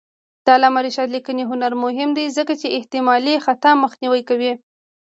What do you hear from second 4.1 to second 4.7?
کوي.